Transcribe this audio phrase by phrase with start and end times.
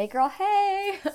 [0.00, 0.98] Hey, girl, hey.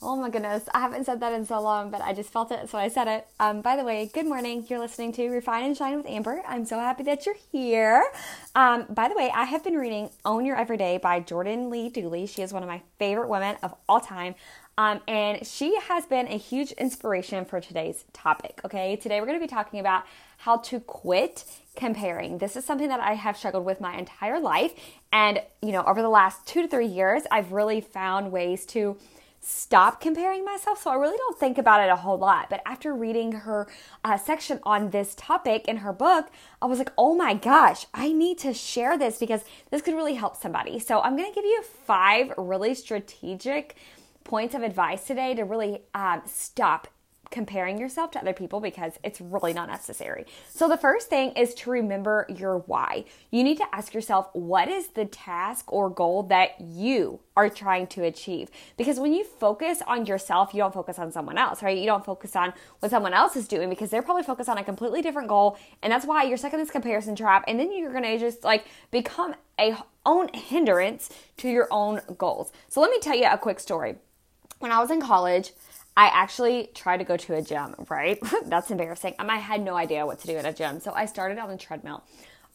[0.00, 2.70] Oh my goodness, I haven't said that in so long, but I just felt it,
[2.70, 3.26] so I said it.
[3.40, 4.64] Um, by the way, good morning.
[4.68, 6.40] You're listening to Refine and Shine with Amber.
[6.46, 8.06] I'm so happy that you're here.
[8.54, 12.28] Um, by the way, I have been reading Own Your Everyday by Jordan Lee Dooley.
[12.28, 14.36] She is one of my favorite women of all time.
[14.78, 18.60] Um, and she has been a huge inspiration for today's topic.
[18.64, 20.04] Okay, today we're going to be talking about
[20.38, 21.44] how to quit
[21.74, 22.38] comparing.
[22.38, 24.72] This is something that I have struggled with my entire life.
[25.12, 28.96] And, you know, over the last two to three years, I've really found ways to
[29.40, 30.80] stop comparing myself.
[30.80, 32.48] So I really don't think about it a whole lot.
[32.48, 33.66] But after reading her
[34.04, 36.28] uh, section on this topic in her book,
[36.62, 40.14] I was like, oh my gosh, I need to share this because this could really
[40.14, 40.78] help somebody.
[40.78, 43.74] So I'm going to give you five really strategic
[44.28, 46.88] points of advice today to really um, stop
[47.30, 50.26] comparing yourself to other people because it's really not necessary.
[50.48, 53.04] So, the first thing is to remember your why.
[53.30, 57.86] You need to ask yourself, what is the task or goal that you are trying
[57.88, 58.50] to achieve?
[58.76, 61.76] Because when you focus on yourself, you don't focus on someone else, right?
[61.76, 64.64] You don't focus on what someone else is doing because they're probably focused on a
[64.64, 65.58] completely different goal.
[65.82, 67.44] And that's why you're stuck in this comparison trap.
[67.46, 69.76] And then you're going to just like become a
[70.06, 72.52] own hindrance to your own goals.
[72.68, 73.96] So, let me tell you a quick story.
[74.58, 75.52] When I was in college,
[75.96, 78.18] I actually tried to go to a gym, right?
[78.46, 79.14] That's embarrassing.
[79.18, 80.80] Um, I had no idea what to do at a gym.
[80.80, 82.04] So I started on the treadmill.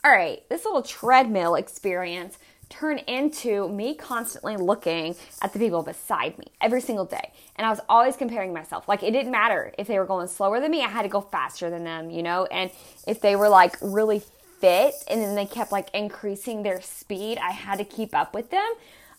[0.03, 2.37] All right, this little treadmill experience
[2.69, 7.31] turned into me constantly looking at the people beside me every single day.
[7.55, 8.87] And I was always comparing myself.
[8.87, 11.21] Like it didn't matter if they were going slower than me, I had to go
[11.21, 12.45] faster than them, you know?
[12.45, 12.71] And
[13.07, 14.23] if they were like really
[14.59, 18.49] fit and then they kept like increasing their speed, I had to keep up with
[18.49, 18.73] them.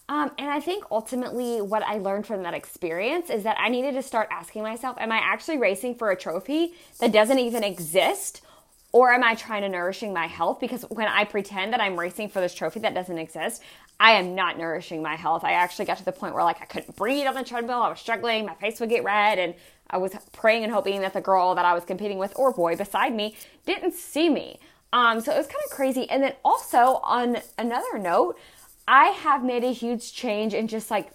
[0.09, 3.95] Um, and I think ultimately what I learned from that experience is that I needed
[3.95, 8.43] to start asking myself, am I actually racing for a trophy that doesn't even exist?
[8.93, 10.61] Or am I trying to nourishing my health?
[10.61, 13.63] Because when I pretend that I'm racing for this trophy that doesn't exist,
[13.99, 15.43] I am not nourishing my health.
[15.43, 17.83] I actually got to the point where like I couldn't breathe on the treadmill.
[17.83, 18.47] I was struggling.
[18.47, 19.55] My face would get red and
[19.91, 22.77] I was praying and hoping that the girl that I was competing with or boy
[22.77, 24.61] beside me didn't see me.
[24.93, 26.09] Um, so it was kind of crazy.
[26.09, 28.39] And then also on another note,
[28.87, 31.11] I have made a huge change in just like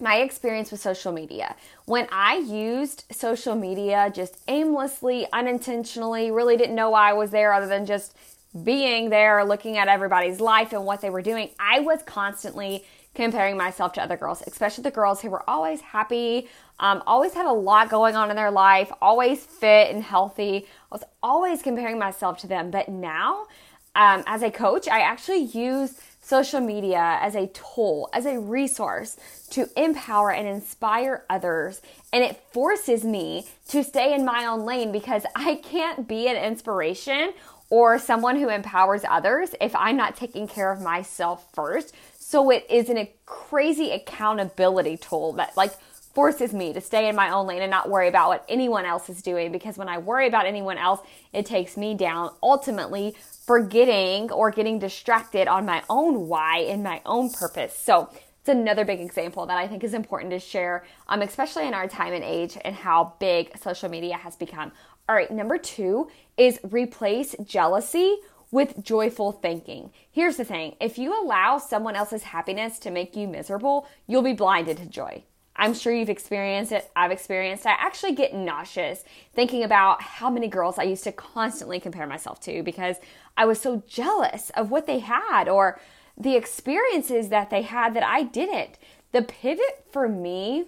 [0.00, 1.56] my experience with social media.
[1.86, 7.52] When I used social media just aimlessly, unintentionally, really didn't know why I was there
[7.52, 8.16] other than just
[8.62, 12.84] being there, looking at everybody's life and what they were doing, I was constantly
[13.14, 17.46] comparing myself to other girls, especially the girls who were always happy, um, always had
[17.46, 20.66] a lot going on in their life, always fit and healthy.
[20.92, 22.70] I was always comparing myself to them.
[22.70, 23.46] But now,
[23.94, 29.16] um, as a coach, I actually use social media as a tool, as a resource
[29.48, 31.80] to empower and inspire others.
[32.12, 36.36] And it forces me to stay in my own lane because I can't be an
[36.36, 37.32] inspiration
[37.70, 41.94] or someone who empowers others if I'm not taking care of myself first.
[42.18, 45.74] So it is a crazy accountability tool that like
[46.16, 49.10] forces me to stay in my own lane and not worry about what anyone else
[49.10, 51.00] is doing because when I worry about anyone else,
[51.34, 57.02] it takes me down ultimately forgetting or getting distracted on my own why and my
[57.04, 57.76] own purpose.
[57.76, 58.08] So
[58.40, 61.86] it's another big example that I think is important to share, um, especially in our
[61.86, 64.72] time and age and how big social media has become.
[65.10, 68.16] All right, number two is replace jealousy
[68.50, 69.90] with joyful thinking.
[70.10, 74.32] Here's the thing if you allow someone else's happiness to make you miserable, you'll be
[74.32, 75.22] blinded to joy.
[75.56, 76.90] I'm sure you've experienced it.
[76.94, 77.70] I've experienced it.
[77.70, 82.40] I actually get nauseous thinking about how many girls I used to constantly compare myself
[82.40, 82.96] to because
[83.36, 85.80] I was so jealous of what they had or
[86.16, 88.78] the experiences that they had that I didn't.
[89.12, 90.66] The pivot for me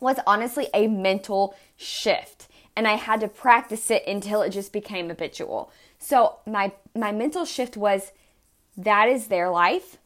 [0.00, 5.08] was honestly a mental shift and I had to practice it until it just became
[5.08, 5.70] habitual.
[5.98, 8.12] So my my mental shift was
[8.76, 9.98] that is their life,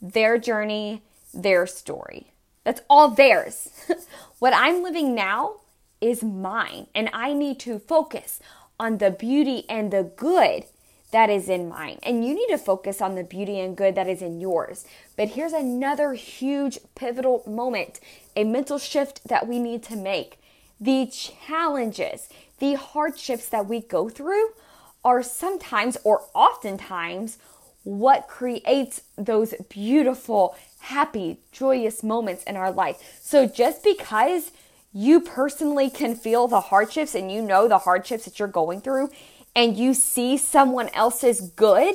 [0.00, 1.02] their journey,
[1.34, 2.31] their story.
[2.64, 3.70] That's all theirs.
[4.38, 5.56] what I'm living now
[6.00, 8.40] is mine, and I need to focus
[8.78, 10.64] on the beauty and the good
[11.12, 11.98] that is in mine.
[12.02, 14.84] And you need to focus on the beauty and good that is in yours.
[15.16, 18.00] But here's another huge pivotal moment
[18.34, 20.38] a mental shift that we need to make.
[20.80, 22.28] The challenges,
[22.58, 24.48] the hardships that we go through
[25.04, 27.38] are sometimes or oftentimes
[27.84, 33.18] what creates those beautiful, happy, joyous moments in our life.
[33.20, 34.50] So just because
[34.92, 39.10] you personally can feel the hardships and you know the hardships that you're going through
[39.54, 41.94] and you see someone else's good,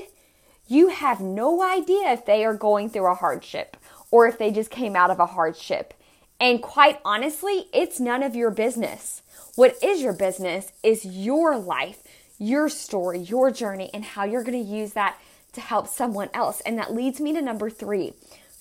[0.67, 3.77] you have no idea if they are going through a hardship
[4.09, 5.93] or if they just came out of a hardship.
[6.39, 9.21] And quite honestly, it's none of your business.
[9.55, 12.03] What is your business is your life,
[12.37, 15.19] your story, your journey, and how you're going to use that
[15.53, 16.61] to help someone else.
[16.61, 18.13] And that leads me to number three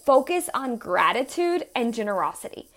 [0.06, 2.69] focus on gratitude and generosity.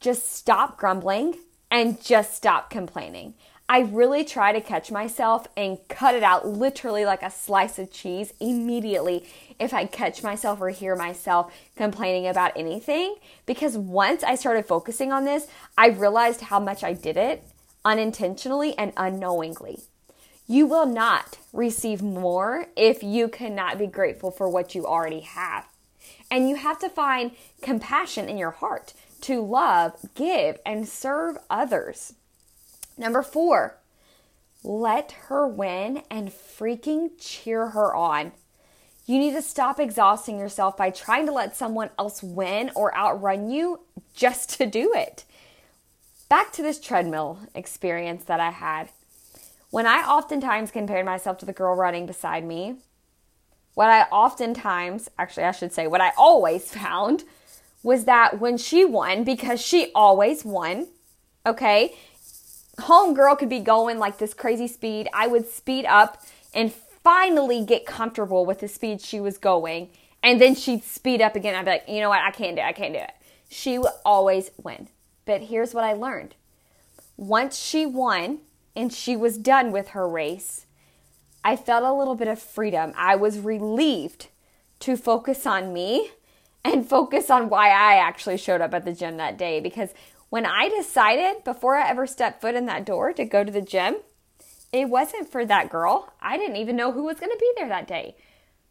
[0.00, 1.36] Just stop grumbling
[1.70, 3.34] and just stop complaining.
[3.68, 7.90] I really try to catch myself and cut it out literally like a slice of
[7.90, 9.24] cheese immediately
[9.58, 13.14] if I catch myself or hear myself complaining about anything.
[13.46, 15.46] Because once I started focusing on this,
[15.78, 17.44] I realized how much I did it
[17.84, 19.78] unintentionally and unknowingly.
[20.46, 25.66] You will not receive more if you cannot be grateful for what you already have.
[26.30, 32.14] And you have to find compassion in your heart to love, give, and serve others.
[32.96, 33.78] Number four,
[34.62, 38.32] let her win and freaking cheer her on.
[39.06, 43.50] You need to stop exhausting yourself by trying to let someone else win or outrun
[43.50, 43.80] you
[44.14, 45.24] just to do it.
[46.30, 48.88] Back to this treadmill experience that I had.
[49.70, 52.76] When I oftentimes compared myself to the girl running beside me,
[53.74, 57.24] what I oftentimes, actually, I should say, what I always found
[57.82, 60.88] was that when she won, because she always won,
[61.44, 61.94] okay,
[62.78, 65.08] homegirl could be going like this crazy speed.
[65.12, 66.22] I would speed up
[66.54, 69.90] and finally get comfortable with the speed she was going.
[70.22, 71.54] And then she'd speed up again.
[71.54, 72.20] I'd be like, you know what?
[72.20, 72.66] I can't do it.
[72.66, 73.12] I can't do it.
[73.50, 74.88] She would always win.
[75.26, 76.34] But here's what I learned
[77.16, 78.38] once she won
[78.74, 80.63] and she was done with her race,
[81.44, 82.94] I felt a little bit of freedom.
[82.96, 84.28] I was relieved
[84.80, 86.10] to focus on me
[86.64, 89.90] and focus on why I actually showed up at the gym that day because
[90.30, 93.60] when I decided before I ever stepped foot in that door to go to the
[93.60, 93.96] gym,
[94.72, 96.12] it wasn't for that girl.
[96.20, 98.16] I didn't even know who was going to be there that day.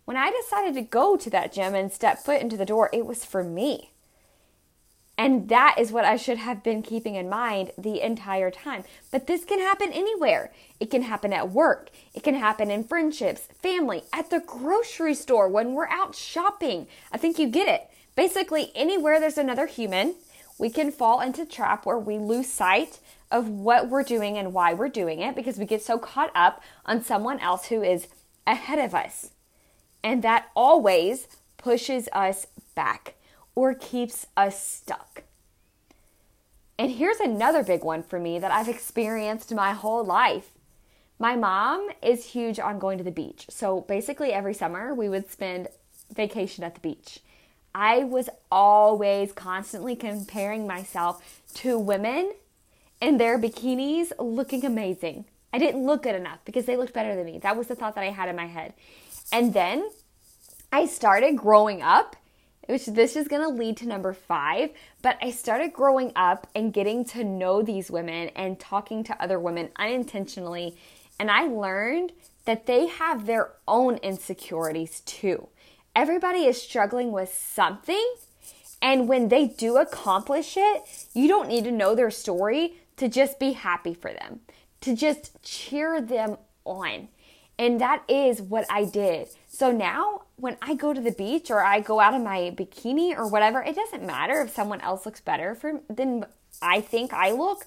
[0.05, 3.05] When I decided to go to that gym and step foot into the door, it
[3.05, 3.91] was for me.
[5.17, 8.83] And that is what I should have been keeping in mind the entire time.
[9.11, 10.51] But this can happen anywhere.
[10.79, 11.91] It can happen at work.
[12.15, 16.87] It can happen in friendships, family, at the grocery store, when we're out shopping.
[17.11, 17.89] I think you get it.
[18.15, 20.15] Basically, anywhere there's another human,
[20.57, 22.99] we can fall into trap where we lose sight
[23.31, 26.61] of what we're doing and why we're doing it because we get so caught up
[26.85, 28.07] on someone else who is
[28.45, 29.31] ahead of us.
[30.03, 31.27] And that always
[31.57, 33.15] pushes us back
[33.55, 35.23] or keeps us stuck.
[36.77, 40.51] And here's another big one for me that I've experienced my whole life.
[41.19, 43.45] My mom is huge on going to the beach.
[43.49, 45.67] So basically, every summer we would spend
[46.13, 47.19] vacation at the beach.
[47.75, 52.33] I was always constantly comparing myself to women
[53.01, 55.25] in their bikinis looking amazing.
[55.51, 57.37] I didn't look good enough because they looked better than me.
[57.39, 58.73] That was the thought that I had in my head.
[59.31, 59.89] And then
[60.71, 62.15] I started growing up,
[62.67, 64.71] which this is going to lead to number five,
[65.01, 69.39] but I started growing up and getting to know these women and talking to other
[69.39, 70.75] women unintentionally.
[71.19, 72.13] And I learned
[72.45, 75.47] that they have their own insecurities too.
[75.95, 78.15] Everybody is struggling with something.
[78.81, 83.39] And when they do accomplish it, you don't need to know their story to just
[83.39, 84.41] be happy for them,
[84.81, 87.07] to just cheer them on.
[87.57, 89.27] And that is what I did.
[89.47, 93.15] So now when I go to the beach or I go out in my bikini
[93.15, 96.25] or whatever, it doesn't matter if someone else looks better for, than
[96.61, 97.65] I think I look.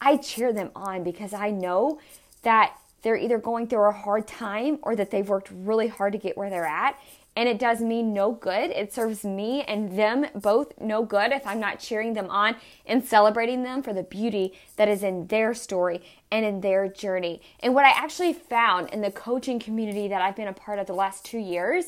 [0.00, 2.00] I cheer them on because I know
[2.42, 6.18] that they're either going through a hard time or that they've worked really hard to
[6.18, 6.98] get where they're at
[7.38, 8.72] and it does me no good.
[8.72, 13.04] It serves me and them both no good if I'm not cheering them on and
[13.04, 16.02] celebrating them for the beauty that is in their story
[16.32, 17.40] and in their journey.
[17.60, 20.88] And what I actually found in the coaching community that I've been a part of
[20.88, 21.84] the last two years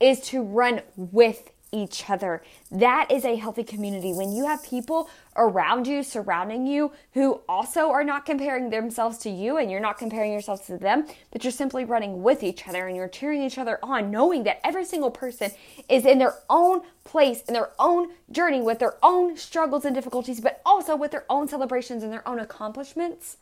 [0.00, 2.42] is to run with each other.
[2.70, 4.12] That is a healthy community.
[4.12, 9.30] When you have people around you, surrounding you, who also are not comparing themselves to
[9.30, 12.86] you and you're not comparing yourselves to them, but you're simply running with each other
[12.86, 15.50] and you're cheering each other on, knowing that every single person
[15.88, 20.40] is in their own place, in their own journey, with their own struggles and difficulties,
[20.40, 23.36] but also with their own celebrations and their own accomplishments.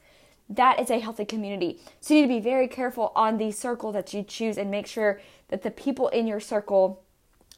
[0.48, 1.80] That is a healthy community.
[2.00, 4.86] So you need to be very careful on the circle that you choose and make
[4.86, 7.02] sure that the people in your circle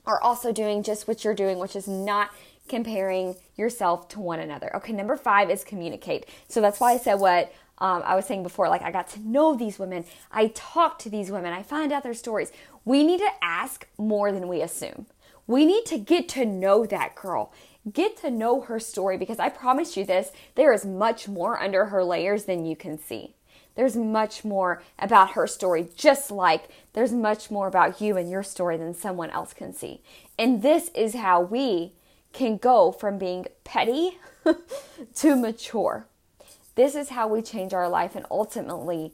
[0.09, 2.31] are also doing just what you're doing, which is not
[2.67, 4.75] comparing yourself to one another.
[4.77, 6.27] Okay, number five is communicate.
[6.49, 8.69] So that's why I said what um, I was saying before.
[8.69, 12.03] Like, I got to know these women, I talked to these women, I find out
[12.03, 12.51] their stories.
[12.85, 15.07] We need to ask more than we assume.
[15.47, 17.53] We need to get to know that girl.
[17.91, 21.87] Get to know her story because I promise you this there is much more under
[21.87, 23.35] her layers than you can see.
[23.79, 28.43] There's much more about her story, just like there's much more about you and your
[28.43, 30.03] story than someone else can see.
[30.37, 31.93] And this is how we
[32.33, 34.19] can go from being petty
[35.15, 36.09] to mature.
[36.75, 39.13] This is how we change our life and ultimately,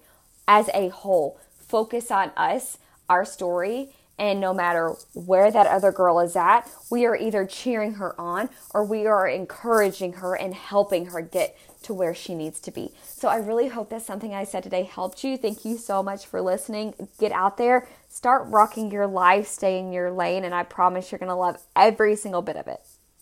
[0.49, 6.21] as a whole, focus on us, our story, And no matter where that other girl
[6.21, 11.07] is at, we are either cheering her on or we are encouraging her and helping
[11.07, 12.93] her get to where she needs to be.
[13.05, 15.37] So I really hope that something I said today helped you.
[15.37, 16.95] Thank you so much for listening.
[17.19, 21.19] Get out there, start rocking your life, stay in your lane, and I promise you're
[21.19, 22.81] going to love every single bit of it.